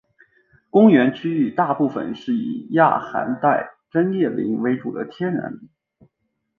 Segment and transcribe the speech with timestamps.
[0.71, 5.69] 公园区域大部分是以亚寒带针叶林为主的天然林。